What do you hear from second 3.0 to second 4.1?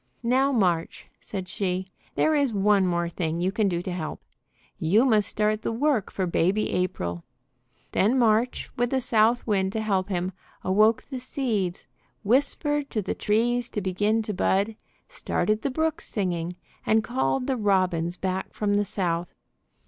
thing you can do to